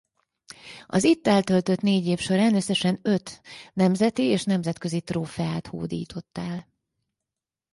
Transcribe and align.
Az 0.85 1.03
itt 1.03 1.27
eltöltött 1.27 1.81
négy 1.81 2.05
év 2.05 2.19
során 2.19 2.55
összesen 2.55 2.99
öt 3.01 3.41
nemzeti 3.73 4.23
és 4.23 4.43
nemzetközi 4.43 5.01
trófeát 5.01 5.67
hódított 5.67 6.37
el. 6.37 6.67